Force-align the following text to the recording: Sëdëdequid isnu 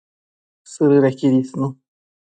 Sëdëdequid 0.71 1.35
isnu 1.43 1.67